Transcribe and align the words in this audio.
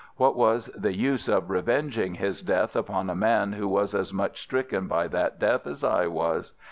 What 0.17 0.35
was 0.35 0.65
the 0.75 0.95
use 0.95 1.27
of 1.27 1.51
revenging 1.51 2.15
his 2.15 2.41
death 2.41 2.75
upon 2.75 3.07
a 3.07 3.13
man 3.15 3.53
who 3.53 3.67
was 3.67 3.93
as 3.93 4.11
much 4.11 4.41
stricken 4.41 4.87
by 4.87 5.07
that 5.09 5.37
death 5.39 5.67
as 5.67 5.83
I 5.83 6.07
was? 6.07 6.53